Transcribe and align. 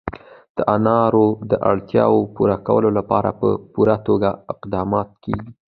د 0.57 0.59
انارو 0.75 1.27
د 1.51 1.53
اړتیاوو 1.71 2.19
پوره 2.35 2.57
کولو 2.67 2.89
لپاره 2.97 3.29
په 3.39 3.47
پوره 3.73 3.95
توګه 4.07 4.29
اقدامات 4.53 5.09
کېږي. 5.23 5.49